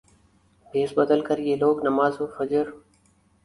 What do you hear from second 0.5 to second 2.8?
بھیس بدل کریہ لوگ نماز فجر